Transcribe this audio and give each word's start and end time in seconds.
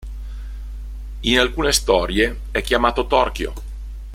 In 1.19 1.37
alcune 1.37 1.71
storie 1.71 2.39
è 2.49 2.61
chiamato 2.63 3.05
Torchio. 3.05 3.53